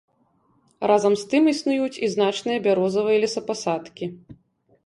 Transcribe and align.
Разам 0.91 1.13
з 1.23 1.27
тым 1.33 1.43
існуюць 1.53 1.93
і 2.07 2.09
значныя 2.15 2.63
бярозавыя 2.69 3.23
лесапасадкі. 3.27 4.05